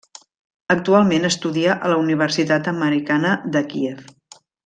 [0.75, 4.01] Actualment estudia a la Universitat Americana de Kíev.